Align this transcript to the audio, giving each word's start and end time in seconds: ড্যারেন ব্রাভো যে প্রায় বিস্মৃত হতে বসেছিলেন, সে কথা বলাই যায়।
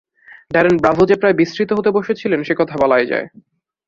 ড্যারেন 0.51 0.75
ব্রাভো 0.77 1.03
যে 1.05 1.15
প্রায় 1.15 1.35
বিস্মৃত 1.39 1.69
হতে 1.73 1.89
বসেছিলেন, 1.91 2.39
সে 2.43 2.53
কথা 2.55 2.75
বলাই 2.77 3.05
যায়। 3.05 3.27